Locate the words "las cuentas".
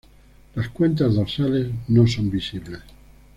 0.55-1.13